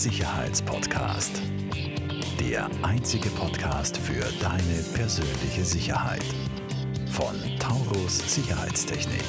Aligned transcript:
Sicherheitspodcast. 0.00 1.42
Der 2.40 2.70
einzige 2.82 3.28
Podcast 3.28 3.98
für 3.98 4.24
deine 4.40 4.82
persönliche 4.94 5.62
Sicherheit. 5.62 6.24
Von 7.10 7.34
Taurus 7.58 8.34
Sicherheitstechnik. 8.34 9.22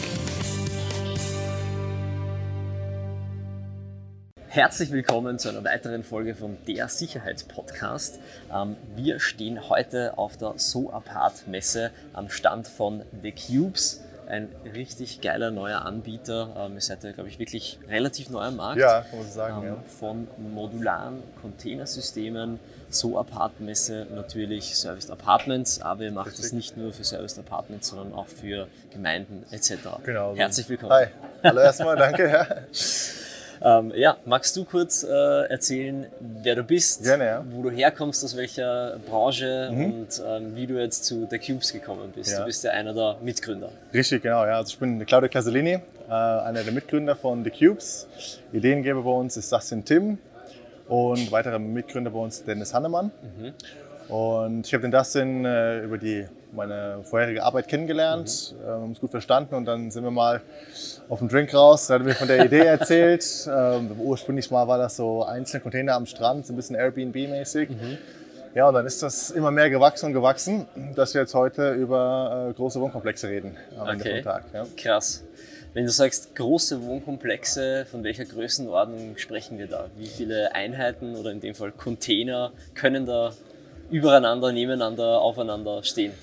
Herzlich 4.47 4.93
willkommen 4.93 5.39
zu 5.39 5.49
einer 5.49 5.65
weiteren 5.65 6.05
Folge 6.05 6.35
von 6.35 6.55
der 6.65 6.87
Sicherheitspodcast. 6.87 8.21
Ähm, 8.53 8.77
wir 8.95 9.19
stehen 9.19 9.67
heute 9.67 10.17
auf 10.17 10.37
der 10.37 10.53
So 10.55 10.89
Apart 10.93 11.49
Messe 11.49 11.91
am 12.13 12.29
Stand 12.29 12.69
von 12.69 13.03
The 13.21 13.33
Cubes 13.33 14.05
ein 14.27 14.49
richtig 14.73 15.21
geiler 15.21 15.51
neuer 15.51 15.85
Anbieter. 15.85 16.49
Ähm, 16.57 16.75
ihr 16.75 16.81
seid 16.81 17.03
ja, 17.03 17.11
glaube 17.11 17.29
ich, 17.29 17.39
wirklich 17.39 17.79
relativ 17.89 18.29
neu 18.29 18.41
am 18.41 18.57
Markt. 18.57 18.79
Ja, 18.79 19.01
kann 19.01 19.19
man 19.19 19.27
so 19.27 19.33
sagen. 19.33 19.61
Ähm, 19.61 19.67
ja. 19.67 19.77
Von 19.99 20.27
modularen 20.53 21.23
Containersystemen, 21.41 22.59
so 22.89 23.17
Apartmesse, 23.17 24.07
natürlich 24.13 24.75
Serviced 24.75 25.11
Apartments, 25.11 25.81
aber 25.81 26.03
ihr 26.03 26.11
macht 26.11 26.27
Richtig. 26.27 26.45
das 26.45 26.53
nicht 26.53 26.77
nur 26.77 26.93
für 26.93 27.03
Serviced 27.03 27.39
Apartments, 27.39 27.89
sondern 27.89 28.13
auch 28.13 28.27
für 28.27 28.67
Gemeinden 28.91 29.45
etc. 29.51 29.73
Genau. 30.03 30.35
Herzlich 30.35 30.67
willkommen. 30.69 30.91
Hi. 30.93 31.07
Hallo 31.43 31.61
erstmal, 31.61 31.95
danke. 31.95 32.29
Ja. 32.29 32.47
Ähm, 33.63 33.91
ja, 33.95 34.17
magst 34.25 34.55
du 34.57 34.65
kurz 34.65 35.03
äh, 35.03 35.07
erzählen, 35.49 36.07
wer 36.19 36.55
du 36.55 36.63
bist, 36.63 37.03
Gerne, 37.03 37.25
ja. 37.25 37.45
wo 37.51 37.61
du 37.61 37.69
herkommst, 37.69 38.23
aus 38.23 38.35
welcher 38.35 38.97
Branche 39.07 39.69
Mhm. 39.71 39.85
und 39.85 40.21
ähm, 40.25 40.55
wie 40.55 40.65
du 40.65 40.79
jetzt 40.79 41.05
zu 41.05 41.27
The 41.29 41.37
Cubes 41.37 41.71
gekommen 41.71 42.11
bist? 42.15 42.31
Ja. 42.31 42.39
Du 42.39 42.45
bist 42.45 42.63
ja 42.63 42.71
einer 42.71 42.93
der 42.93 43.17
Mitgründer. 43.21 43.69
Richtig, 43.93 44.23
genau. 44.23 44.45
Ja. 44.45 44.57
Also 44.57 44.69
ich 44.73 44.79
bin 44.79 45.05
Claudio 45.05 45.29
Casalini, 45.29 45.73
äh, 46.09 46.11
einer 46.11 46.63
der 46.63 46.73
Mitgründer 46.73 47.15
von 47.15 47.43
The 47.43 47.51
Cubes. 47.51 48.07
Ideengeber 48.51 49.03
bei 49.03 49.11
uns 49.11 49.37
ist 49.37 49.51
Dustin 49.51 49.85
Tim 49.85 50.17
und 50.87 51.31
weiterer 51.31 51.59
Mitgründer 51.59 52.09
bei 52.09 52.19
uns 52.19 52.43
Dennis 52.43 52.73
Hannemann. 52.73 53.11
Mhm. 53.37 53.53
Und 54.11 54.67
ich 54.67 54.73
habe 54.73 54.81
den 54.81 54.91
Dustin 54.91 55.45
äh, 55.45 55.79
über 55.83 55.97
die, 55.97 56.27
meine 56.51 56.99
vorherige 57.03 57.43
Arbeit 57.43 57.67
kennengelernt, 57.69 58.53
Mhm. 58.59 58.63
äh, 58.63 58.67
haben 58.69 58.83
uns 58.89 58.99
gut 58.99 59.11
verstanden 59.11 59.55
und 59.55 59.65
dann 59.65 59.89
sind 59.89 60.03
wir 60.03 60.11
mal 60.11 60.41
auf 61.07 61.19
dem 61.19 61.29
Drink 61.29 61.53
raus. 61.53 61.87
Da 61.87 61.93
hat 61.95 62.01
er 62.01 62.05
mir 62.05 62.15
von 62.15 62.27
der 62.27 62.43
Idee 62.45 62.59
erzählt. 62.65 63.25
Ähm, 63.49 63.91
ursprünglich 63.99 64.51
mal 64.51 64.67
war 64.67 64.77
das 64.77 64.97
so 64.97 65.23
einzelne 65.23 65.61
Container 65.61 65.93
am 65.95 66.05
Strand, 66.05 66.45
so 66.45 66.51
ein 66.53 66.57
bisschen 66.57 66.75
Airbnb-mäßig. 66.75 67.69
Mhm. 67.69 67.97
Ja, 68.53 68.67
und 68.67 68.73
dann 68.73 68.85
ist 68.85 69.01
das 69.01 69.31
immer 69.31 69.49
mehr 69.49 69.69
gewachsen 69.69 70.07
und 70.07 70.13
gewachsen, 70.13 70.65
dass 70.95 71.13
wir 71.13 71.21
jetzt 71.21 71.33
heute 71.33 71.71
über 71.71 72.49
äh, 72.49 72.53
große 72.53 72.81
Wohnkomplexe 72.81 73.29
reden 73.29 73.55
am 73.79 73.87
Ende 73.87 74.03
Okay. 74.03 74.15
vom 74.21 74.23
Tag. 74.31 74.43
Ja. 74.53 74.65
Krass. 74.75 75.23
Wenn 75.73 75.85
du 75.85 75.89
sagst 75.89 76.35
große 76.35 76.83
Wohnkomplexe, 76.85 77.85
von 77.89 78.03
welcher 78.03 78.25
Größenordnung 78.25 79.15
sprechen 79.15 79.57
wir 79.57 79.67
da? 79.67 79.85
Wie 79.95 80.07
viele 80.07 80.53
Einheiten 80.53 81.15
oder 81.15 81.31
in 81.31 81.39
dem 81.39 81.55
Fall 81.55 81.71
Container 81.71 82.51
können 82.75 83.05
da 83.05 83.31
übereinander, 83.91 84.51
nebeneinander, 84.51 85.21
aufeinander 85.21 85.83
stehen? 85.83 86.13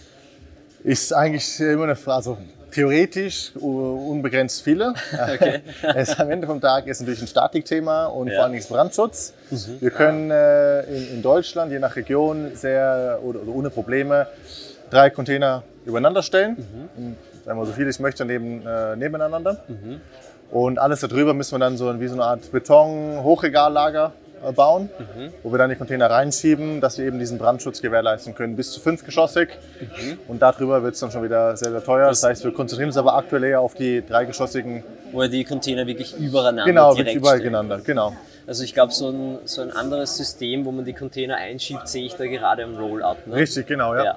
Ist 0.84 1.12
eigentlich 1.12 1.60
immer 1.60 1.84
eine 1.84 1.96
Frage, 1.96 2.16
also 2.16 2.38
theoretisch 2.70 3.52
unbegrenzt 3.56 4.62
viele. 4.62 4.94
Okay. 5.34 5.60
es 5.94 6.18
am 6.18 6.30
Ende 6.30 6.46
vom 6.46 6.60
Tag 6.60 6.86
ist 6.86 7.00
natürlich 7.00 7.20
ein 7.22 7.26
Statikthema 7.28 8.06
und 8.06 8.28
Ja. 8.28 8.36
vor 8.36 8.44
allem 8.44 8.56
das 8.56 8.66
Brandschutz. 8.66 9.34
Wir 9.80 9.90
können 9.90 10.30
äh, 10.30 10.82
in, 10.82 11.14
in 11.16 11.22
Deutschland, 11.22 11.72
je 11.72 11.78
nach 11.78 11.96
Region, 11.96 12.52
sehr 12.54 13.20
oder, 13.22 13.40
oder 13.42 13.52
ohne 13.52 13.70
Probleme 13.70 14.26
drei 14.90 15.10
Container 15.10 15.62
übereinander 15.84 16.22
stellen. 16.22 16.56
Und, 16.96 17.16
Sagen 17.44 17.60
wir 17.60 17.66
so 17.66 17.72
viel 17.72 17.88
ich 17.88 17.98
möchte 17.98 18.24
neben, 18.26 18.66
äh, 18.66 18.94
nebeneinander. 18.96 19.62
Und 20.50 20.78
alles 20.78 21.00
darüber 21.00 21.32
müssen 21.34 21.54
wir 21.54 21.58
dann 21.60 21.76
so 21.78 21.98
wie 21.98 22.06
so 22.06 22.14
eine 22.14 22.24
Art 22.24 22.50
Beton-Hochregallager 22.52 24.12
bauen, 24.54 24.88
wo 25.42 25.52
wir 25.52 25.58
dann 25.58 25.70
die 25.70 25.76
Container 25.76 26.10
reinschieben, 26.10 26.80
dass 26.80 26.98
wir 26.98 27.06
eben 27.06 27.18
diesen 27.18 27.38
Brandschutz 27.38 27.82
gewährleisten 27.82 28.34
können, 28.34 28.56
bis 28.56 28.72
zu 28.72 28.80
fünfgeschossig. 28.80 29.48
Und 30.26 30.42
darüber 30.42 30.82
wird 30.82 30.94
es 30.94 31.00
dann 31.00 31.10
schon 31.10 31.22
wieder 31.22 31.56
sehr, 31.56 31.70
sehr 31.70 31.84
teuer. 31.84 32.08
Das 32.08 32.22
heißt, 32.22 32.44
wir 32.44 32.52
konzentrieren 32.52 32.88
uns 32.88 32.96
aber 32.96 33.14
aktuell 33.14 33.44
eher 33.44 33.60
auf 33.60 33.74
die 33.74 34.04
dreigeschossigen, 34.04 34.84
Wo 35.12 35.22
die 35.26 35.44
Container 35.44 35.86
wirklich 35.86 36.16
übereinander 36.16 36.64
genau, 36.64 36.94
direkt 36.94 37.22
gegeneinander. 37.22 37.80
Genau. 37.84 38.14
Also 38.46 38.64
ich 38.64 38.72
glaube, 38.72 38.92
so 38.92 39.10
ein, 39.10 39.38
so 39.44 39.60
ein 39.60 39.70
anderes 39.70 40.16
System, 40.16 40.64
wo 40.64 40.72
man 40.72 40.86
die 40.86 40.94
Container 40.94 41.36
einschiebt, 41.36 41.86
sehe 41.86 42.06
ich 42.06 42.14
da 42.14 42.26
gerade 42.26 42.64
am 42.64 42.76
Rollout. 42.76 43.16
Ne? 43.26 43.34
Richtig, 43.34 43.66
genau, 43.66 43.94
ja. 43.94 44.16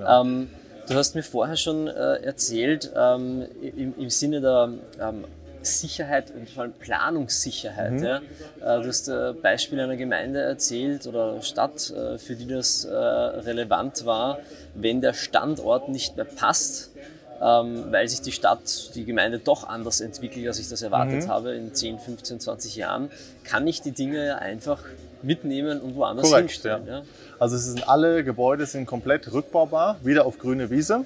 Ja. 0.00 0.20
Ähm, 0.22 0.48
du 0.88 0.94
hast 0.94 1.14
mir 1.14 1.22
vorher 1.22 1.56
schon 1.56 1.86
äh, 1.86 2.22
erzählt, 2.22 2.90
ähm, 2.96 3.44
im, 3.60 3.94
im 3.98 4.10
Sinne 4.10 4.40
der 4.40 4.70
ähm, 5.00 5.24
Sicherheit 5.66 6.30
und 6.30 6.48
vor 6.48 6.62
allem 6.64 6.72
Planungssicherheit. 6.72 7.92
Mhm. 7.92 8.04
Ja? 8.04 8.16
Äh, 8.18 8.82
du 8.82 8.88
hast 8.88 9.08
äh, 9.08 9.32
Beispiel 9.34 9.80
einer 9.80 9.96
Gemeinde 9.96 10.40
erzählt 10.40 11.06
oder 11.06 11.42
Stadt, 11.42 11.90
äh, 11.90 12.18
für 12.18 12.34
die 12.34 12.46
das 12.46 12.86
relevant 12.86 14.06
war, 14.06 14.38
wenn 14.74 15.00
der 15.00 15.12
Standort 15.14 15.88
nicht 15.88 16.16
mehr 16.16 16.24
passt. 16.24 16.90
Ähm, 17.38 17.88
weil 17.90 18.08
sich 18.08 18.22
die 18.22 18.32
Stadt, 18.32 18.94
die 18.94 19.04
Gemeinde 19.04 19.38
doch 19.38 19.68
anders 19.68 20.00
entwickelt, 20.00 20.46
als 20.48 20.58
ich 20.58 20.70
das 20.70 20.80
erwartet 20.80 21.24
Mhm. 21.24 21.28
habe 21.28 21.50
in 21.54 21.74
10, 21.74 21.98
15, 21.98 22.40
20 22.40 22.76
Jahren, 22.76 23.10
kann 23.44 23.66
ich 23.66 23.82
die 23.82 23.90
Dinge 23.90 24.24
ja 24.26 24.36
einfach 24.36 24.82
mitnehmen 25.20 25.80
und 25.82 25.96
woanders 25.96 26.30
Korrekt, 26.30 26.48
hinstellen. 26.52 26.86
ja. 26.86 26.98
Ja? 27.00 27.02
Also 27.38 27.56
es 27.56 27.66
sind 27.66 27.86
alle 27.90 28.24
Gebäude 28.24 28.64
sind 28.64 28.86
komplett 28.86 29.30
rückbaubar, 29.30 29.96
wieder 30.02 30.24
auf 30.24 30.38
grüne 30.38 30.70
Wiese. 30.70 31.04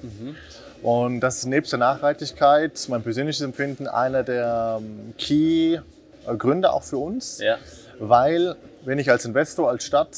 Und 0.81 1.19
das 1.19 1.37
ist 1.37 1.45
nebst 1.45 1.71
der 1.71 1.79
Nachhaltigkeit, 1.79 2.85
mein 2.89 3.03
persönliches 3.03 3.41
Empfinden, 3.41 3.87
einer 3.87 4.23
der 4.23 4.79
ähm, 4.79 5.13
Key-Gründe 5.17 6.71
auch 6.73 6.83
für 6.83 6.97
uns. 6.97 7.39
Ja. 7.39 7.57
Weil, 7.99 8.55
wenn 8.83 8.97
ich 8.97 9.11
als 9.11 9.25
Investor, 9.25 9.69
als 9.69 9.83
Stadt, 9.83 10.15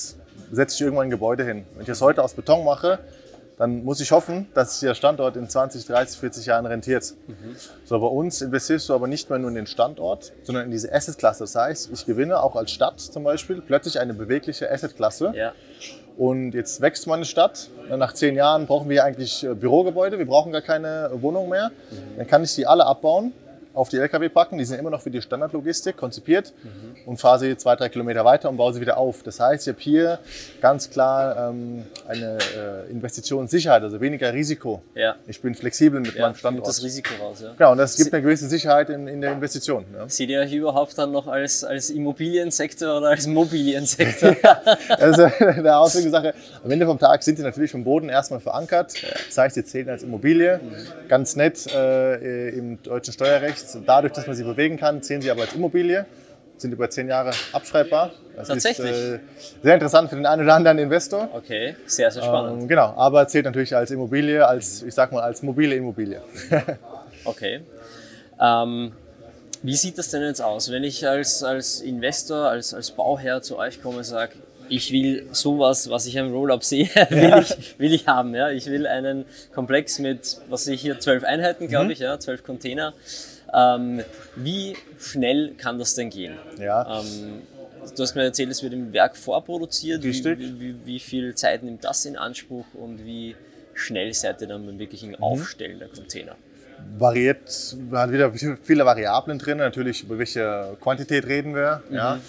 setze 0.52 0.76
ich 0.76 0.82
irgendwann 0.82 1.08
ein 1.08 1.10
Gebäude 1.10 1.44
hin. 1.44 1.66
Wenn 1.74 1.82
ich 1.82 1.88
das 1.88 2.02
heute 2.02 2.24
aus 2.24 2.34
Beton 2.34 2.64
mache, 2.64 3.00
dann 3.58 3.84
muss 3.84 4.00
ich 4.00 4.12
hoffen, 4.12 4.48
dass 4.54 4.80
sich 4.80 4.88
der 4.88 4.96
Standort 4.96 5.36
in 5.38 5.48
20, 5.48 5.86
30, 5.86 6.20
40 6.20 6.46
Jahren 6.48 6.66
rentiert. 6.66 7.14
So, 7.86 8.00
bei 8.00 8.08
uns 8.08 8.42
investierst 8.42 8.90
du 8.90 8.94
aber 8.94 9.08
nicht 9.08 9.30
mehr 9.30 9.40
nur 9.40 9.50
in 9.50 9.56
den 9.56 9.68
Standort, 9.68 10.34
sondern 10.44 10.66
in 10.66 10.72
diese 10.72 10.92
Asset-Klasse. 10.94 11.44
Das 11.44 11.56
heißt, 11.56 11.90
ich 11.94 12.06
gewinne 12.06 12.42
auch 12.42 12.56
als 12.56 12.72
Stadt 12.72 13.00
zum 13.00 13.24
Beispiel 13.24 13.62
plötzlich 13.62 14.00
eine 14.00 14.14
bewegliche 14.14 14.72
Asset-Klasse. 14.72 15.34
Ja. 15.36 15.54
Und 16.18 16.54
jetzt 16.54 16.82
wächst 16.82 17.08
meine 17.08 17.26
Stadt. 17.26 17.70
Nach 17.90 18.14
zehn 18.14 18.36
Jahren 18.36 18.68
brauchen 18.68 18.90
wir 18.90 19.04
eigentlich 19.04 19.44
äh, 19.44 19.56
Bürogebäude. 19.56 20.20
Wir 20.20 20.28
brauchen 20.28 20.52
gar 20.52 20.62
keine 20.62 21.10
Wohnung 21.16 21.50
mehr. 21.50 21.72
Dann 22.18 22.28
kann 22.28 22.44
ich 22.44 22.54
die 22.56 22.68
alle 22.68 22.86
abbauen, 22.86 23.34
auf 23.74 23.90
die 23.90 23.98
LKW 23.98 24.30
packen. 24.30 24.58
Die 24.58 24.66
sind 24.66 24.80
immer 24.80 24.90
noch 24.90 25.02
für 25.02 25.10
die 25.12 25.22
Standardlogistik 25.22 25.98
konzipiert 25.98 26.54
und 27.06 27.18
fahre 27.18 27.40
sie 27.40 27.58
zwei, 27.58 27.76
drei 27.76 27.90
Kilometer 27.90 28.24
weiter 28.26 28.50
und 28.50 28.58
baue 28.58 28.74
sie 28.74 28.82
wieder 28.82 28.98
auf. 28.98 29.24
Das 29.24 29.40
heißt, 29.40 29.68
ich 29.68 29.74
habe 29.74 29.82
hier 29.82 30.20
ganz 30.62 30.90
klar 30.90 31.50
ähm, 31.50 31.84
eine 32.08 32.38
äh, 32.88 32.92
Investitionssicherheit, 32.92 33.82
also 33.84 34.00
weniger 34.02 34.34
Risiko. 34.34 34.82
Ja. 34.96 35.16
Ich 35.28 35.42
bin 35.42 35.56
flexibel 35.56 36.00
mit 36.00 36.16
Ja, 36.16 36.22
meinem 36.28 36.36
Standort. 36.36 36.68
das 36.68 36.84
Risiko 36.84 37.14
raus. 37.22 37.42
Ja. 37.42 37.54
Genau, 37.58 37.72
und 37.72 37.78
das 37.78 37.96
gibt 37.98 38.14
eine 38.14 38.22
gewisse 38.24 38.48
Sicherheit 38.48 38.90
in, 38.90 39.08
in 39.08 39.22
der 39.22 39.32
Investition. 39.34 39.86
Ja. 39.96 40.08
Seht 40.08 40.30
ihr 40.30 40.40
euch 40.40 40.54
überhaupt 40.54 40.98
dann 40.98 41.12
noch 41.12 41.28
als, 41.28 41.64
als 41.64 41.90
Immobiliensektor 41.90 42.98
oder 42.98 43.10
als 43.10 43.28
Mobiliensektor? 43.28 44.36
Also 44.90 45.24
eine 45.40 45.78
auswegende 45.78 46.12
Sache. 46.12 46.34
Am 46.64 46.72
Ende 46.72 46.86
vom 46.86 47.00
Tag 47.00 47.24
sind 47.24 47.38
die 47.38 47.42
natürlich 47.42 47.72
vom 47.72 47.84
Boden 47.84 48.10
erstmal 48.10 48.40
verankert. 48.40 48.94
Das 49.28 49.38
heißt, 49.38 49.56
sie 49.56 49.64
zählen 49.66 49.90
als 49.90 50.04
Immobilie. 50.04 50.60
Ganz 51.08 51.36
nett 51.36 51.66
äh, 51.74 52.50
im 52.50 52.82
deutschen 52.84 53.14
Steuerrecht. 53.14 53.63
Dadurch, 53.86 54.14
dass 54.14 54.28
man 54.28 54.36
sie 54.36 54.44
bewegen 54.44 54.78
kann, 54.78 55.02
zählen 55.02 55.22
sie 55.22 55.32
aber 55.32 55.42
als 55.42 55.54
Immobilie. 55.54 56.06
Sind 56.58 56.72
über 56.72 56.90
zehn 56.90 57.08
Jahre 57.08 57.32
abschreibbar. 57.52 58.12
Das 58.36 58.48
Tatsächlich? 58.48 58.92
ist 58.92 58.98
äh, 58.98 59.20
sehr 59.64 59.74
interessant 59.74 60.10
für 60.10 60.16
den 60.16 60.26
einen 60.26 60.44
oder 60.44 60.54
anderen 60.54 60.78
Investor. 60.78 61.30
Okay, 61.34 61.76
sehr, 61.86 62.10
sehr 62.12 62.24
spannend. 62.24 62.64
Ähm, 62.64 62.68
genau, 62.68 62.94
aber 62.96 63.28
zählt 63.28 63.46
natürlich 63.46 63.76
als 63.76 63.92
Immobilie, 63.92 64.46
als 64.46 64.84
ich 64.84 64.94
sag 64.94 65.12
mal 65.12 65.22
als 65.22 65.42
mobile 65.42 65.76
Immobilie. 65.76 66.22
Okay. 67.26 67.62
Ähm, 68.42 68.92
wie 69.62 69.76
sieht 69.76 69.98
das 69.98 70.10
denn 70.10 70.24
jetzt 70.24 70.42
aus, 70.42 70.70
wenn 70.72 70.84
ich 70.84 71.08
als, 71.08 71.42
als 71.42 71.80
Investor, 71.80 72.50
als, 72.50 72.74
als 72.74 72.92
Bauherr 72.92 73.42
zu 73.42 73.58
euch 73.58 73.82
komme 73.82 74.00
und 74.00 74.04
sage, 74.04 74.34
ich 74.70 74.92
will 74.92 75.28
sowas, 75.32 75.90
was 75.90 76.06
ich 76.06 76.18
am 76.20 76.32
Rollup 76.32 76.64
sehe, 76.64 76.88
will, 77.10 77.42
ich, 77.42 77.80
will 77.80 77.94
ich 77.94 78.08
haben. 78.08 78.34
Ja? 78.36 78.50
Ich 78.50 78.66
will 78.68 78.88
einen 78.88 79.26
Komplex 79.54 80.00
mit, 80.00 80.38
was 80.50 80.68
ich 80.68 80.82
hier, 80.82 81.00
zwölf 81.00 81.24
Einheiten, 81.24 81.68
glaube 81.68 81.94
ich, 81.94 82.00
ja, 82.00 82.20
zwölf 82.20 82.44
Container. 82.44 82.94
Ähm, 83.54 84.02
wie 84.36 84.76
schnell 85.00 85.54
kann 85.58 85.78
das 85.78 85.96
denn 85.96 86.10
gehen? 86.10 86.38
Ja. 86.60 87.00
Ähm, 87.00 87.42
du 87.96 88.02
hast 88.02 88.16
mir 88.16 88.24
erzählt, 88.24 88.50
es 88.50 88.64
wird 88.64 88.74
im 88.74 88.92
Werk 88.94 89.16
vorproduziert. 89.16 90.04
Wie, 90.04 90.24
wie, 90.24 90.60
wie, 90.60 90.76
wie 90.86 91.00
viel 91.00 91.36
Zeit 91.36 91.62
nimmt 91.64 91.84
das 91.84 92.06
in 92.06 92.18
Anspruch 92.18 92.66
und 92.74 93.06
wie 93.06 93.36
schnell 93.76 94.14
seid 94.14 94.42
ihr 94.42 94.48
dann 94.48 94.66
beim 94.66 94.80
wirklichen 94.80 95.12
Mhm. 95.12 95.24
Aufstellen 95.24 95.80
der 95.80 95.90
Container? 95.90 96.36
variiert, 96.98 97.76
hat 97.94 98.12
wieder 98.12 98.32
viele 98.62 98.86
Variablen 98.86 99.40
drin. 99.40 99.58
Natürlich, 99.60 100.04
über 100.04 100.18
welche 100.20 100.76
Quantität 100.82 101.26
reden 101.28 101.56
wir. 101.56 101.82
Ja. 101.90 102.20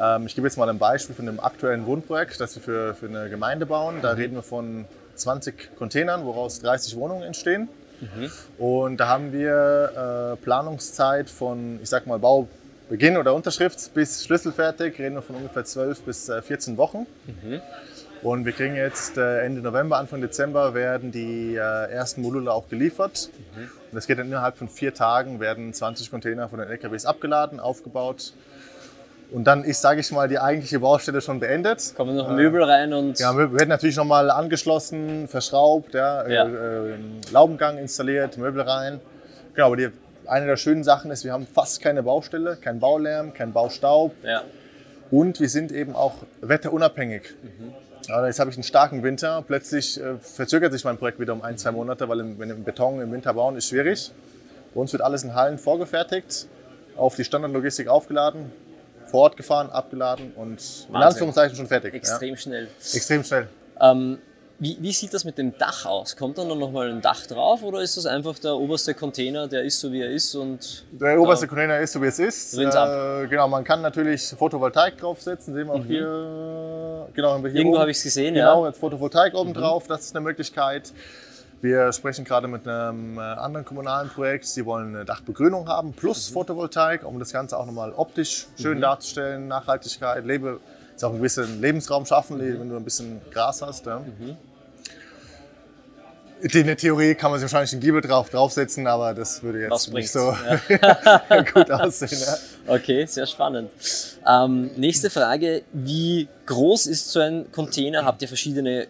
Ähm, 0.00 0.26
ich 0.26 0.34
gebe 0.34 0.46
jetzt 0.46 0.56
mal 0.56 0.68
ein 0.68 0.78
Beispiel 0.78 1.14
von 1.14 1.28
einem 1.28 1.40
aktuellen 1.40 1.86
Wohnprojekt, 1.86 2.40
das 2.40 2.56
wir 2.56 2.62
für, 2.62 2.94
für 2.94 3.06
eine 3.06 3.28
Gemeinde 3.28 3.66
bauen. 3.66 3.96
Da 4.02 4.12
reden 4.12 4.34
wir 4.34 4.42
von 4.42 4.86
20 5.14 5.76
Containern, 5.76 6.24
woraus 6.24 6.60
30 6.60 6.96
Wohnungen 6.96 7.22
entstehen. 7.22 7.68
Und 8.58 8.98
da 8.98 9.08
haben 9.08 9.32
wir 9.32 10.34
äh, 10.34 10.42
Planungszeit 10.42 11.30
von, 11.30 11.78
ich 11.82 11.88
sag 11.88 12.06
mal, 12.06 12.18
Bau 12.18 12.48
Beginn 12.90 13.16
oder 13.16 13.32
Unterschrift 13.34 13.94
bis 13.94 14.24
schlüsselfertig 14.26 14.98
reden 14.98 15.14
wir 15.14 15.22
von 15.22 15.36
ungefähr 15.36 15.64
12 15.64 16.02
bis 16.02 16.28
äh, 16.28 16.42
14 16.42 16.76
Wochen. 16.76 17.06
Und 18.22 18.44
wir 18.44 18.52
kriegen 18.52 18.74
jetzt 18.74 19.16
äh, 19.16 19.40
Ende 19.40 19.62
November, 19.62 19.96
Anfang 19.98 20.20
Dezember 20.20 20.74
werden 20.74 21.10
die 21.12 21.54
äh, 21.54 21.58
ersten 21.58 22.20
Module 22.20 22.52
auch 22.52 22.68
geliefert. 22.68 23.30
Und 23.90 23.94
das 23.94 24.06
geht 24.06 24.18
dann 24.18 24.26
innerhalb 24.26 24.56
von 24.58 24.68
vier 24.68 24.92
Tagen, 24.92 25.40
werden 25.40 25.72
20 25.72 26.10
Container 26.10 26.48
von 26.48 26.58
den 26.58 26.68
LKWs 26.68 27.06
abgeladen, 27.06 27.58
aufgebaut. 27.60 28.32
Und 29.32 29.44
dann 29.44 29.64
ist, 29.64 29.80
sage 29.80 30.00
ich 30.00 30.12
mal, 30.12 30.28
die 30.28 30.38
eigentliche 30.38 30.78
Baustelle 30.78 31.20
schon 31.20 31.40
beendet. 31.40 31.94
Kommen 31.96 32.14
noch 32.14 32.30
Möbel 32.30 32.62
rein 32.62 32.92
und 32.92 33.18
Ja, 33.18 33.36
wir 33.36 33.52
werden 33.52 33.68
natürlich 33.68 33.96
nochmal 33.96 34.30
angeschlossen, 34.30 35.26
verschraubt, 35.28 35.94
ja, 35.94 36.28
Ja. 36.28 36.44
Äh, 36.44 36.90
äh, 36.90 36.94
Laubengang 37.32 37.78
installiert, 37.78 38.38
Möbel 38.38 38.62
rein. 38.62 39.00
Genau, 39.54 39.68
aber 39.68 39.76
die, 39.76 39.88
eine 40.26 40.46
der 40.46 40.56
schönen 40.56 40.84
Sachen 40.84 41.10
ist, 41.10 41.24
wir 41.24 41.32
haben 41.32 41.46
fast 41.46 41.80
keine 41.80 42.02
Baustelle, 42.02 42.56
kein 42.56 42.80
Baulärm, 42.80 43.34
kein 43.34 43.52
Baustaub 43.52 44.12
ja. 44.22 44.42
und 45.10 45.40
wir 45.40 45.48
sind 45.48 45.72
eben 45.72 45.94
auch 45.94 46.14
wetterunabhängig. 46.40 47.34
Ja, 48.08 48.26
jetzt 48.26 48.38
habe 48.38 48.50
ich 48.50 48.56
einen 48.56 48.64
starken 48.64 49.02
Winter, 49.02 49.42
plötzlich 49.46 50.00
äh, 50.00 50.16
verzögert 50.20 50.72
sich 50.72 50.84
mein 50.84 50.98
Projekt 50.98 51.18
wieder 51.20 51.32
um 51.32 51.42
ein, 51.42 51.56
zwei 51.56 51.72
Monate, 51.72 52.08
weil 52.08 52.20
im, 52.20 52.40
im 52.40 52.64
Beton 52.64 53.00
im 53.00 53.12
Winter 53.12 53.32
bauen 53.34 53.56
ist 53.56 53.68
schwierig. 53.68 54.12
Bei 54.74 54.80
uns 54.80 54.92
wird 54.92 55.02
alles 55.02 55.24
in 55.24 55.34
Hallen 55.34 55.58
vorgefertigt, 55.58 56.48
auf 56.96 57.16
die 57.16 57.24
Standardlogistik 57.24 57.88
aufgeladen, 57.88 58.52
vor 59.14 59.22
Ort 59.22 59.36
gefahren, 59.36 59.70
abgeladen 59.70 60.32
und 60.34 60.50
in 60.88 60.92
Wahnsinn. 60.92 60.94
Anführungszeichen 60.96 61.56
schon 61.56 61.68
fertig. 61.68 61.94
extrem 61.94 62.36
schnell. 62.36 62.64
Ja. 62.64 62.94
Extrem 62.96 63.22
schnell. 63.22 63.46
Ähm, 63.80 64.18
wie, 64.58 64.76
wie 64.80 64.92
sieht 64.92 65.14
das 65.14 65.24
mit 65.24 65.38
dem 65.38 65.56
Dach 65.56 65.86
aus? 65.86 66.16
Kommt 66.16 66.36
dann 66.36 66.48
noch 66.48 66.70
mal 66.72 66.90
ein 66.90 67.00
Dach 67.00 67.24
drauf 67.26 67.62
oder 67.62 67.80
ist 67.80 67.96
das 67.96 68.06
einfach 68.06 68.36
der 68.40 68.56
oberste 68.56 68.92
Container, 68.92 69.46
der 69.46 69.62
ist 69.62 69.78
so 69.78 69.92
wie 69.92 70.00
er 70.00 70.10
ist 70.10 70.34
und 70.34 70.84
Der 70.90 71.20
oberste 71.20 71.46
Container 71.46 71.78
ist 71.78 71.92
so 71.92 72.02
wie 72.02 72.06
es 72.06 72.18
ist. 72.18 72.58
Rin's 72.58 72.74
ab. 72.74 72.88
Äh, 73.22 73.28
genau, 73.28 73.46
man 73.46 73.62
kann 73.62 73.82
natürlich 73.82 74.22
Photovoltaik 74.36 74.98
draufsetzen, 74.98 75.54
sehen 75.54 75.68
wir 75.68 75.74
auch 75.74 75.84
hier. 75.84 77.08
Genau, 77.14 77.30
haben 77.34 77.44
wir 77.44 77.50
hier 77.52 77.60
Mhm. 77.60 77.66
irgendwo 77.66 77.78
habe 77.80 77.92
ich 77.92 77.98
es 77.98 78.02
gesehen, 78.02 78.34
Genau, 78.34 78.54
ja. 78.56 78.60
Mhm. 78.62 78.66
jetzt 78.66 78.80
Photovoltaik 78.80 79.34
oben 79.34 79.54
drauf, 79.54 79.86
das 79.86 80.06
ist 80.06 80.16
eine 80.16 80.24
Möglichkeit. 80.24 80.92
Wir 81.64 81.94
sprechen 81.94 82.26
gerade 82.26 82.46
mit 82.46 82.68
einem 82.68 83.16
äh, 83.16 83.22
anderen 83.22 83.64
kommunalen 83.64 84.10
Projekt, 84.10 84.54
die 84.54 84.66
wollen 84.66 84.94
eine 84.94 85.06
Dachbegrünung 85.06 85.66
haben 85.66 85.94
plus 85.94 86.28
Mhm. 86.28 86.34
Photovoltaik, 86.34 87.06
um 87.06 87.18
das 87.18 87.32
Ganze 87.32 87.56
auch 87.58 87.64
nochmal 87.64 87.90
optisch 87.96 88.48
schön 88.60 88.82
darzustellen, 88.82 89.48
Nachhaltigkeit, 89.48 90.26
Lebe, 90.26 90.60
ist 90.94 91.02
auch 91.02 91.14
ein 91.14 91.22
bisschen 91.22 91.62
Lebensraum 91.62 92.04
schaffen, 92.04 92.36
Mhm. 92.36 92.60
wenn 92.60 92.68
du 92.68 92.76
ein 92.76 92.84
bisschen 92.84 93.22
Gras 93.30 93.62
hast. 93.62 93.86
Ja. 93.86 94.02
In 96.42 96.66
der 96.66 96.76
Theorie 96.76 97.14
kann 97.14 97.30
man 97.30 97.40
sich 97.40 97.44
wahrscheinlich 97.50 97.72
einen 97.72 97.80
Giebel 97.80 98.02
drauf 98.02 98.28
draufsetzen, 98.28 98.86
aber 98.86 99.14
das 99.14 99.42
würde 99.42 99.62
jetzt 99.62 99.90
nicht 99.90 100.12
so 100.12 100.36
gut 101.54 101.70
aussehen. 101.70 102.20
Ja. 102.66 102.74
Okay, 102.74 103.06
sehr 103.06 103.24
spannend. 103.26 103.70
Ähm, 104.28 104.70
nächste 104.76 105.08
Frage, 105.08 105.62
wie 105.72 106.28
groß 106.44 106.84
ist 106.88 107.10
so 107.10 107.20
ein 107.20 107.50
Container? 107.50 108.04
Habt 108.04 108.20
ihr 108.20 108.28
verschiedene 108.28 108.86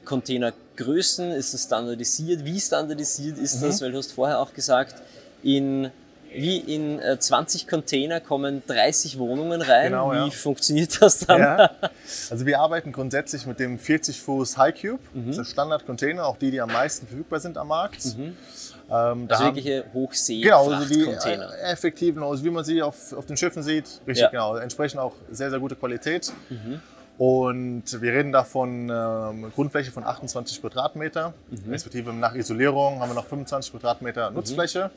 Containergrößen? 0.76 1.30
Ist 1.32 1.54
das 1.54 1.64
standardisiert? 1.64 2.44
Wie 2.44 2.60
standardisiert 2.60 3.38
ist 3.38 3.60
Mhm. 3.60 3.66
das? 3.66 3.80
Weil 3.82 3.92
du 3.92 3.98
hast 3.98 4.12
vorher 4.12 4.40
auch 4.40 4.52
gesagt, 4.52 4.96
in, 5.42 5.90
wie 6.32 6.58
in 6.58 6.98
äh, 7.00 7.18
20 7.18 7.66
Container 7.68 8.20
kommen 8.20 8.62
30 8.66 9.18
Wohnungen 9.18 9.62
rein. 9.62 9.92
Genau, 9.92 10.12
wie 10.12 10.16
ja. 10.16 10.30
funktioniert 10.30 11.00
das 11.00 11.20
dann? 11.20 11.40
Ja. 11.40 11.70
Also 12.30 12.44
wir 12.44 12.60
arbeiten 12.60 12.92
grundsätzlich 12.92 13.46
mit 13.46 13.58
dem 13.58 13.78
40 13.78 14.20
Fuß 14.20 14.58
High 14.58 14.74
Cube. 14.80 14.98
Mhm. 15.14 15.28
Das 15.28 15.38
ist 15.38 15.50
Standard-Container, 15.52 16.26
auch 16.26 16.36
die, 16.36 16.50
die 16.50 16.60
am 16.60 16.70
meisten 16.72 17.06
verfügbar 17.06 17.40
sind 17.40 17.56
am 17.56 17.68
Markt. 17.68 18.04
Ähm, 18.04 18.34
da 18.90 19.34
Also 19.36 19.44
wirkliche 19.46 19.84
hochsee 19.94 20.42
Genau, 20.42 20.70
also 20.70 20.86
die 20.92 21.02
äh, 21.08 21.38
effektiven, 21.62 22.22
also 22.22 22.44
wie 22.44 22.50
man 22.50 22.62
sie 22.64 22.82
auf, 22.82 23.14
auf 23.14 23.24
den 23.24 23.36
Schiffen 23.38 23.62
sieht, 23.62 23.86
richtig 24.06 24.22
Ja. 24.24 24.28
genau. 24.28 24.56
Entsprechend 24.56 25.00
auch 25.00 25.14
sehr, 25.30 25.48
sehr 25.50 25.58
gute 25.58 25.74
Qualität. 25.76 26.30
Und 27.16 27.84
wir 28.00 28.12
reden 28.12 28.32
davon 28.32 28.90
ähm, 28.90 29.52
Grundfläche 29.54 29.92
von 29.92 30.02
28 30.02 30.60
Quadratmeter, 30.60 31.32
respektive 31.70 32.12
nach 32.12 32.34
Isolierung 32.34 33.00
haben 33.00 33.10
wir 33.10 33.14
noch 33.14 33.26
25 33.26 33.70
Quadratmeter 33.70 34.30
Nutzfläche, 34.32 34.90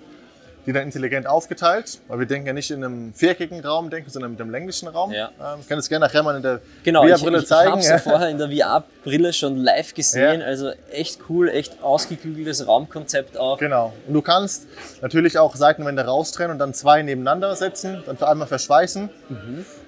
die 0.68 0.74
dann 0.74 0.84
intelligent 0.84 1.28
aufgeteilt, 1.28 2.00
weil 2.10 2.20
wir 2.20 2.26
denken 2.26 2.46
ja 2.48 2.52
nicht 2.54 2.70
in 2.72 2.84
einem 2.84 3.14
viereckigen 3.14 3.62
Raum 3.62 3.90
denken, 3.90 4.10
sondern 4.10 4.32
mit 4.32 4.42
einem 4.42 4.52
länglichen 4.52 4.90
Raum. 4.90 5.14
Ja. 5.14 5.30
Ähm, 5.40 5.62
ich 5.62 5.68
kann 5.70 5.78
das 5.78 5.88
gerne 5.88 6.06
nachher 6.06 6.24
mal 6.24 6.36
in 6.36 6.42
der 6.44 6.60
Genau, 6.84 7.06
ich, 7.06 7.12
VR-Brille 7.14 7.38
ich, 7.38 7.44
ich 7.44 7.50
zeigen. 7.50 7.72
habe 7.72 7.80
es 7.80 7.88
ja 7.88 7.98
vorher 7.98 8.28
in 8.28 8.38
der 8.38 8.50
VR-Brille 8.52 9.32
schon 9.32 9.56
live 9.56 9.94
gesehen. 9.94 10.42
Ja. 10.42 10.46
Also 10.46 10.72
echt 10.92 11.22
cool, 11.30 11.48
echt 11.48 11.82
ausgeklügeltes 11.82 12.68
Raumkonzept 12.68 13.38
auch. 13.38 13.58
Genau. 13.60 13.94
Und 14.08 14.14
du 14.14 14.22
kannst 14.22 14.68
natürlich 15.02 15.40
auch 15.40 15.56
Seitenwände 15.56 16.04
raustrennen 16.04 16.52
und 16.52 16.60
dann 16.60 16.74
zwei 16.74 17.02
nebeneinander 17.02 17.56
setzen, 17.56 18.04
dann 18.06 18.18
für 18.18 18.28
einmal 18.28 18.48
verschweißen. 18.48 19.10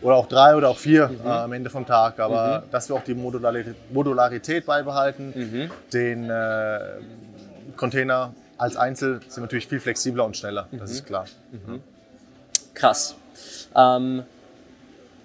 Oder 0.01 0.15
auch 0.15 0.27
drei 0.27 0.55
oder 0.55 0.69
auch 0.69 0.77
vier 0.77 1.11
äh, 1.25 1.27
am 1.27 1.51
Ende 1.51 1.69
vom 1.69 1.85
Tag. 1.85 2.19
Aber 2.21 2.63
dass 2.71 2.87
wir 2.87 2.95
auch 2.95 3.03
die 3.03 3.15
Modularität, 3.15 3.75
Modularität 3.91 4.65
beibehalten, 4.65 5.69
den 5.91 6.29
äh, 6.29 6.79
Container 7.75 8.33
als 8.59 8.75
Einzel 8.75 9.21
sind 9.27 9.41
natürlich 9.41 9.67
viel 9.67 9.79
flexibler 9.79 10.25
und 10.25 10.37
schneller. 10.37 10.67
Das 10.71 10.91
ist 10.91 11.05
klar. 11.05 11.25
Krass. 12.75 13.15
Ähm, 13.75 14.23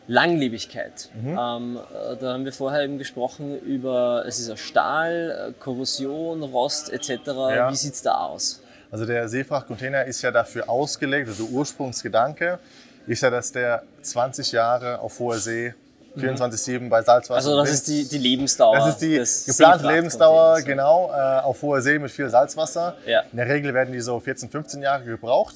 Langlebigkeit. 0.07 1.11
Mhm. 1.15 1.39
Ähm, 1.39 1.79
äh, 1.79 2.17
da 2.17 2.35
haben 2.35 2.45
wir 2.45 2.53
vorher 2.53 2.83
eben 2.83 2.99
gesprochen 2.99 3.59
über, 3.61 4.25
es 4.27 4.39
ist 4.39 4.49
ja 4.49 4.57
Stahl, 4.57 5.51
äh, 5.51 5.53
Korrosion, 5.59 6.43
Rost 6.43 6.93
etc. 6.93 7.11
Ja. 7.27 7.71
Wie 7.71 7.77
sieht 7.77 7.95
es 7.95 8.03
da 8.03 8.19
aus? 8.19 8.63
Also 8.91 9.07
der 9.07 9.29
Seefrachtcontainer 9.29 10.05
ist 10.05 10.23
ja 10.23 10.31
dafür 10.31 10.69
ausgelegt, 10.69 11.29
also 11.29 11.45
Ursprungsgedanke 11.47 12.59
ist 13.07 13.23
ja, 13.23 13.31
dass 13.31 13.53
der 13.53 13.83
20 14.03 14.53
Jahre 14.53 15.01
auf 15.01 15.19
hoher 15.19 15.39
See 15.39 15.75
24-7 16.17 16.89
bei 16.89 17.03
Salzwasser 17.03 17.35
Also 17.37 17.57
das 17.57 17.71
ist 17.71 17.89
die, 17.89 18.09
die 18.09 18.19
Lebensdauer. 18.19 18.77
Das 18.77 18.89
ist 18.89 19.47
die 19.47 19.51
geplante 19.51 19.87
Lebensdauer, 19.87 20.63
genau, 20.63 21.11
äh, 21.13 21.41
auf 21.41 21.61
hoher 21.63 21.83
See 21.83 21.99
mit 21.99 22.11
viel 22.11 22.29
Salzwasser. 22.29 22.97
Ja. 23.07 23.23
In 23.33 23.37
der 23.39 23.49
Regel 23.49 23.75
werden 23.75 23.93
die 23.93 24.01
so 24.01 24.19
14, 24.21 24.49
15 24.51 24.83
Jahre 24.83 25.05
gebraucht. 25.05 25.55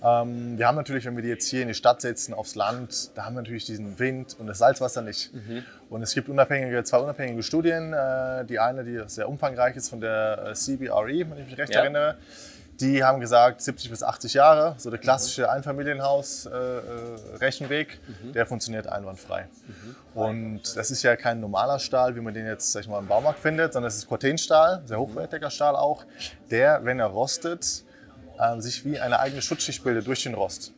Ähm, 0.00 0.56
wir 0.56 0.66
haben 0.68 0.76
natürlich, 0.76 1.04
wenn 1.06 1.16
wir 1.16 1.22
die 1.24 1.28
jetzt 1.28 1.48
hier 1.48 1.62
in 1.62 1.68
die 1.68 1.74
Stadt 1.74 2.00
setzen, 2.00 2.32
aufs 2.32 2.54
Land, 2.54 3.10
da 3.16 3.24
haben 3.24 3.34
wir 3.34 3.42
natürlich 3.42 3.64
diesen 3.66 3.98
Wind 3.98 4.36
und 4.38 4.46
das 4.46 4.58
Salzwasser 4.58 5.02
nicht. 5.02 5.30
Und 5.90 6.02
es 6.02 6.14
gibt 6.14 6.28
unabhängige, 6.28 6.84
zwei 6.84 6.98
unabhängige 6.98 7.42
Studien. 7.42 7.92
Äh, 7.92 8.44
die 8.44 8.58
eine, 8.60 8.84
die 8.84 9.02
sehr 9.06 9.28
umfangreich 9.28 9.76
ist 9.76 9.88
von 9.88 10.00
der 10.00 10.50
äh, 10.50 10.54
CBRE, 10.54 11.06
wenn 11.30 11.38
ich 11.38 11.46
mich 11.50 11.58
recht 11.58 11.74
Ja. 11.74 11.80
erinnere. 11.80 12.16
Die 12.80 13.02
haben 13.02 13.18
gesagt 13.18 13.60
70 13.60 13.90
bis 13.90 14.04
80 14.04 14.34
Jahre, 14.34 14.76
so 14.78 14.88
der 14.90 15.00
klassische 15.00 15.50
Einfamilienhaus-Rechenweg, 15.50 17.98
der 18.34 18.46
funktioniert 18.46 18.86
einwandfrei. 18.86 19.48
Und 20.14 20.76
das 20.76 20.92
ist 20.92 21.02
ja 21.02 21.16
kein 21.16 21.40
normaler 21.40 21.80
Stahl, 21.80 22.14
wie 22.14 22.20
man 22.20 22.34
den 22.34 22.46
jetzt 22.46 22.70
sag 22.70 22.82
ich 22.82 22.88
mal, 22.88 23.00
im 23.00 23.08
Baumarkt 23.08 23.40
findet, 23.40 23.72
sondern 23.72 23.88
es 23.88 23.96
ist 23.96 24.08
Cortenstahl, 24.08 24.82
sehr 24.84 25.00
hochwertiger 25.00 25.50
Stahl 25.50 25.74
auch, 25.74 26.04
der, 26.50 26.84
wenn 26.84 27.00
er 27.00 27.06
rostet, 27.06 27.82
äh, 28.38 28.60
sich 28.60 28.84
wie 28.84 29.00
eine 29.00 29.18
eigene 29.18 29.42
Schutzschicht 29.42 29.82
bildet 29.82 30.06
durch 30.06 30.22
den 30.22 30.34
Rost. 30.34 30.72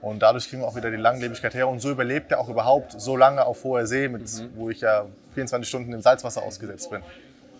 Und 0.00 0.20
dadurch 0.20 0.48
kriegen 0.48 0.62
wir 0.62 0.68
auch 0.68 0.76
wieder 0.76 0.90
die 0.90 0.96
Langlebigkeit 0.96 1.54
her. 1.54 1.68
Und 1.68 1.80
so 1.80 1.90
überlebt 1.90 2.30
er 2.30 2.38
auch 2.38 2.48
überhaupt 2.48 3.00
so 3.00 3.16
lange 3.16 3.44
auf 3.44 3.64
hoher 3.64 3.86
See, 3.86 4.08
mit, 4.08 4.22
wo 4.54 4.70
ich 4.70 4.80
ja 4.80 5.06
24 5.34 5.68
Stunden 5.68 5.92
im 5.92 6.00
Salzwasser 6.00 6.42
ausgesetzt 6.42 6.90
bin. 6.90 7.02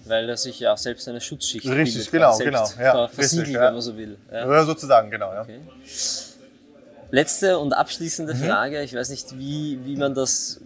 Weil 0.08 0.28
er 0.28 0.36
sich 0.36 0.60
ja 0.60 0.72
auch 0.72 0.78
selbst 0.78 1.08
eine 1.08 1.20
Schutzschicht 1.20 1.66
Richtig, 1.66 1.94
bildet, 1.94 2.12
genau, 2.12 2.32
selbst 2.34 2.76
genau, 2.76 2.84
ja, 2.86 2.92
ver- 2.92 3.02
richtig, 3.04 3.14
versiegelt, 3.16 3.48
ja. 3.48 3.60
wenn 3.62 3.72
man 3.74 3.82
so 3.82 3.96
will. 3.96 4.16
Ja. 4.32 4.52
Ja, 4.52 4.64
sozusagen, 4.64 5.10
genau. 5.10 5.32
Ja. 5.32 5.42
Okay. 5.42 5.60
Letzte 7.10 7.58
und 7.58 7.72
abschließende 7.72 8.34
Mhm. 8.34 8.44
Frage. 8.44 8.82
Ich 8.82 8.94
weiß 8.94 9.10
nicht, 9.10 9.38
wie, 9.38 9.78
wie 9.84 9.96
man 9.96 10.14
das, 10.14 10.60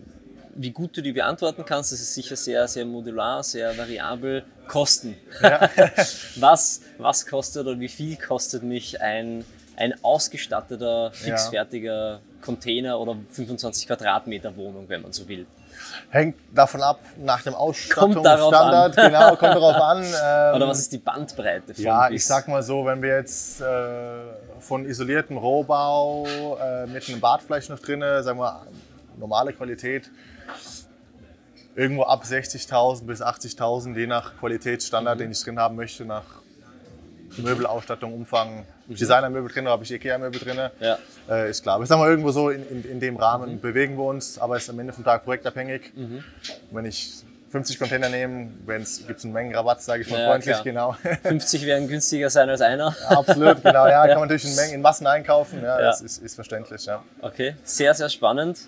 wie 0.54 0.70
gut 0.70 0.96
du 0.96 1.02
die 1.02 1.12
beantworten 1.12 1.64
kannst. 1.64 1.92
Das 1.92 2.00
ist 2.00 2.14
sicher 2.14 2.36
sehr, 2.36 2.66
sehr 2.68 2.84
modular, 2.84 3.42
sehr 3.42 3.76
variabel. 3.76 4.44
Kosten. 4.68 5.16
was, 6.36 6.80
was 6.98 7.26
kostet 7.26 7.66
oder 7.66 7.78
wie 7.80 7.88
viel 7.88 8.16
kostet 8.16 8.62
mich 8.62 9.00
ein, 9.00 9.44
ein 9.76 9.94
ausgestatteter, 10.04 11.10
fixfertiger 11.12 12.20
Container 12.42 12.98
oder 12.98 13.16
25 13.30 13.86
Quadratmeter 13.86 14.56
Wohnung, 14.56 14.88
wenn 14.88 15.02
man 15.02 15.12
so 15.12 15.26
will? 15.28 15.46
Hängt 16.10 16.36
davon 16.54 16.82
ab, 16.82 17.00
nach 17.16 17.42
dem 17.42 17.54
Ausstattungsstandard, 17.54 18.96
genau, 18.96 19.30
kommt 19.36 19.54
darauf 19.54 19.76
an. 19.76 20.04
Ähm, 20.22 20.56
Oder 20.56 20.68
was 20.68 20.80
ist 20.80 20.92
die 20.92 20.98
Bandbreite 20.98 21.74
von 21.74 21.82
Ja, 21.84 22.10
ich 22.10 22.24
sag 22.26 22.48
mal 22.48 22.62
so, 22.62 22.84
wenn 22.84 23.00
wir 23.02 23.16
jetzt 23.16 23.60
äh, 23.60 23.64
von 24.58 24.84
isoliertem 24.84 25.36
Rohbau 25.38 26.26
äh, 26.60 26.86
mit 26.86 27.08
einem 27.08 27.20
Badfleisch 27.20 27.68
noch 27.68 27.78
drin, 27.78 28.00
sagen 28.00 28.38
wir 28.38 28.66
normale 29.18 29.52
Qualität, 29.52 30.10
irgendwo 31.76 32.02
ab 32.02 32.24
60.000 32.24 33.04
bis 33.04 33.22
80.000, 33.22 33.96
je 33.96 34.06
nach 34.06 34.36
Qualitätsstandard, 34.38 35.16
Mhm. 35.18 35.22
den 35.22 35.30
ich 35.32 35.42
drin 35.42 35.58
haben 35.58 35.76
möchte, 35.76 36.04
nach 36.04 36.24
Möbelausstattung, 37.38 38.12
Umfang. 38.14 38.64
Ich 38.88 38.98
Designermöbel 38.98 39.50
drin 39.52 39.68
habe 39.68 39.84
ich 39.84 39.92
Ikea-Möbel 39.92 40.40
drin? 40.40 40.56
Mhm. 40.56 40.84
Ja. 40.84 40.98
Äh, 41.28 41.50
ist 41.50 41.62
klar. 41.62 41.80
Ich 41.82 41.88
sag 41.88 41.98
mal, 41.98 42.08
irgendwo 42.10 42.30
so 42.32 42.50
in, 42.50 42.66
in, 42.68 42.84
in 42.84 43.00
dem 43.00 43.16
Rahmen 43.16 43.60
bewegen 43.60 43.96
wir 43.96 44.04
uns, 44.04 44.38
aber 44.38 44.56
es 44.56 44.64
ist 44.64 44.70
am 44.70 44.78
Ende 44.80 44.92
vom 44.92 45.04
Tag 45.04 45.24
projektabhängig. 45.24 45.92
Wenn 46.70 46.84
ich 46.84 47.22
50 47.50 47.78
Container 47.78 48.08
nehmen, 48.08 48.64
gibt 48.66 49.18
es 49.18 49.24
einen 49.24 49.32
Mengenrabatt, 49.32 49.82
sage 49.82 50.02
ich 50.02 50.10
mal 50.10 50.20
Ja, 50.20 50.26
freundlich, 50.28 50.52
klar. 50.54 50.64
genau. 50.64 50.96
50 51.22 51.66
werden 51.66 51.88
günstiger 51.88 52.30
sein 52.30 52.48
als 52.48 52.60
einer. 52.60 52.94
Absolut, 53.08 53.62
genau. 53.62 53.86
Ja, 53.88 54.02
kann 54.06 54.18
man 54.20 54.28
natürlich 54.28 54.44
in, 54.44 54.54
Mengen, 54.56 54.74
in 54.74 54.80
Massen 54.82 55.06
einkaufen, 55.06 55.60
ja, 55.62 55.80
Ja. 55.80 55.86
das 55.86 56.00
ist, 56.00 56.18
ist 56.22 56.34
verständlich. 56.36 56.84
Ja, 56.86 57.02
Okay, 57.22 57.56
sehr, 57.64 57.92
sehr 57.94 58.08
spannend. 58.08 58.58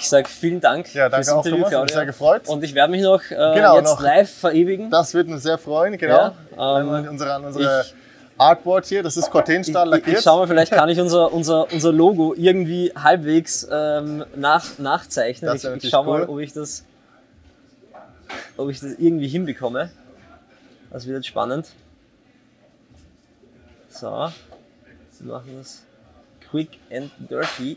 Ich 0.00 0.08
sage 0.08 0.28
vielen 0.28 0.60
Dank 0.60 0.92
ja 0.94 1.08
danke 1.08 1.24
fürs 1.24 1.28
auch, 1.34 1.38
Interview, 1.44 1.56
Thomas, 1.64 1.70
Claudia. 1.70 1.94
sehr 1.94 2.06
gefreut. 2.06 2.48
Und 2.48 2.64
ich 2.64 2.74
werde 2.74 2.90
mich 2.90 3.02
noch 3.02 3.22
äh, 3.30 3.34
Genau, 3.54 3.76
jetzt 3.76 3.84
noch. 3.90 4.00
live 4.02 4.30
verewigen. 4.30 4.90
Das 4.90 5.14
würde 5.14 5.32
uns 5.32 5.42
sehr 5.42 5.58
freuen, 5.58 5.96
genau. 5.96 6.32
Ja, 6.56 6.80
ähm, 6.80 7.08
unsere, 7.10 7.40
unsere 7.40 7.80
ich- 7.82 7.94
Artboard 8.38 8.86
hier, 8.86 9.02
das 9.04 9.16
ist 9.16 9.30
Cortenstahl 9.30 9.86
Ich, 9.88 9.94
ich 9.94 10.00
lackiert. 10.06 10.24
schau 10.24 10.38
mal, 10.38 10.48
vielleicht 10.48 10.72
kann 10.72 10.88
ich 10.88 10.98
unser, 10.98 11.32
unser, 11.32 11.70
unser 11.72 11.92
Logo 11.92 12.34
irgendwie 12.36 12.92
halbwegs 12.96 13.68
ähm, 13.70 14.24
nach, 14.34 14.78
nachzeichnen. 14.78 15.52
Das 15.52 15.62
Ich, 15.62 15.84
ich 15.84 15.90
schau 15.90 16.02
mal, 16.02 16.22
cool. 16.22 16.28
ob 16.28 16.40
ich, 16.40 16.52
das, 16.52 16.84
ob 18.56 18.70
ich 18.70 18.80
das 18.80 18.94
irgendwie 18.98 19.28
hinbekomme. 19.28 19.90
Das 20.90 21.06
wird 21.06 21.16
jetzt 21.18 21.26
spannend. 21.28 21.68
So, 23.90 24.08
wir 25.20 25.32
machen 25.32 25.54
das 25.58 25.82
quick 26.50 26.70
and 26.90 27.10
dirty. 27.30 27.76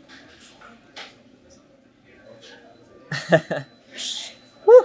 Huh. 4.66 4.84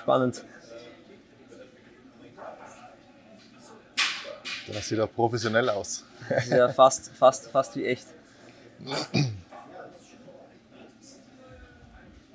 Spannend. 0.00 0.44
Das 4.72 4.88
sieht 4.88 5.00
auch 5.00 5.12
professionell 5.12 5.68
aus. 5.70 6.04
Ja 6.50 6.68
fast, 6.68 7.10
fast, 7.10 7.50
fast 7.50 7.74
wie 7.76 7.86
echt. 7.86 8.06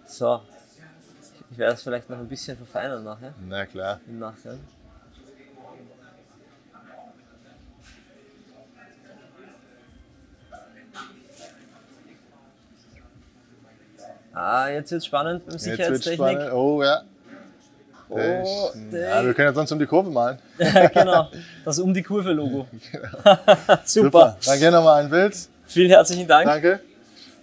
So. 0.08 0.42
Ich 1.52 1.58
werde 1.58 1.74
es 1.76 1.84
vielleicht 1.84 2.10
noch 2.10 2.18
ein 2.18 2.28
bisschen 2.28 2.58
verfeinern 2.58 3.04
nachher, 3.04 3.34
Na 3.48 3.66
klar. 3.66 4.00
im 4.08 4.18
Nachgang. 4.20 4.60
Ah, 14.46 14.70
jetzt 14.70 14.92
wird 14.92 15.06
spannend 15.06 15.42
Jetzt 15.46 15.66
wird 15.66 15.78
Sicherheitstechnik. 15.78 16.20
spannend. 16.20 16.54
Oh 16.54 16.84
ja. 16.84 17.02
Oh, 18.10 18.18
ja. 18.92 19.24
Wir 19.26 19.34
können 19.34 19.48
jetzt 19.48 19.56
sonst 19.56 19.72
um 19.72 19.80
die 19.80 19.86
Kurve 19.86 20.10
malen. 20.12 20.38
genau, 20.94 21.30
das 21.66 21.80
um 21.80 21.94
die 21.94 22.04
Kurve-Logo. 22.04 22.68
Super. 23.24 23.86
Super. 23.86 24.38
Dann 24.46 24.60
gerne 24.60 24.78
nochmal 24.78 25.04
ein 25.04 25.10
Bild. 25.10 25.36
Vielen 25.66 25.90
herzlichen 25.90 26.28
Dank. 26.28 26.46
Danke. 26.46 26.80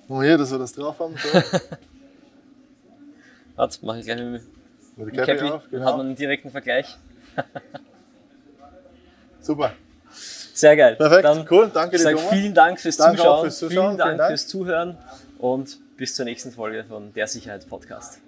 Mal 0.09 0.27
hier, 0.27 0.39
dass 0.39 0.51
wir 0.51 0.59
das 0.59 0.73
drauf 0.73 0.99
haben. 1.01 1.15
So. 1.17 1.43
Warte, 3.57 3.79
mache 3.85 3.99
ich 4.01 4.05
gleich 4.05 4.19
mit 4.19 4.43
Mit 4.97 5.09
dem 5.09 5.15
der 5.17 5.25
Cappy, 5.27 5.39
Cappy. 5.39 5.51
auf. 5.53 5.63
Hat 5.63 5.71
Genau. 5.71 5.97
man 5.97 6.07
einen 6.07 6.17
direkten 6.17 6.51
Vergleich. 6.51 6.97
Super. 9.41 9.73
Sehr 10.13 10.77
geil. 10.77 10.97
Perfekt. 10.97 11.25
Dann 11.25 11.47
cool. 11.51 11.71
Danke 11.73 11.97
dir, 11.97 12.19
vielen 12.19 12.53
Dank 12.55 12.79
fürs 12.79 12.97
Danke 12.97 13.17
Zuschauen. 13.19 13.43
fürs 13.43 13.59
Zuschauen. 13.59 13.71
Vielen 13.71 13.97
Dank, 13.97 14.09
Vielen 14.11 14.19
Dank. 14.19 14.31
fürs 14.31 14.47
Zuhören 14.47 14.99
und 15.41 15.81
bis 15.97 16.15
zur 16.15 16.25
nächsten 16.25 16.53
Folge 16.53 16.85
von 16.85 17.13
der 17.13 17.27
Sicherheitspodcast. 17.27 18.21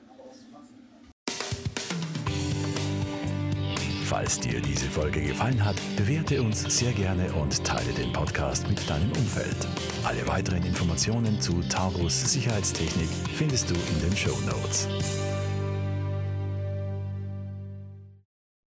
Falls 4.04 4.38
dir 4.38 4.60
diese 4.60 4.90
Folge 4.90 5.22
gefallen 5.22 5.64
hat, 5.64 5.76
bewerte 5.96 6.42
uns 6.42 6.64
sehr 6.64 6.92
gerne 6.92 7.32
und 7.32 7.64
teile 7.64 7.92
den 7.94 8.12
Podcast 8.12 8.68
mit 8.68 8.88
deinem 8.88 9.10
Umfeld. 9.12 9.56
Alle 10.04 10.26
weiteren 10.28 10.62
Informationen 10.64 11.40
zu 11.40 11.62
Taurus 11.62 12.30
Sicherheitstechnik 12.30 13.08
findest 13.34 13.70
du 13.70 13.74
in 13.74 14.00
den 14.02 14.14
Show 14.14 14.36
Notes. 14.44 14.86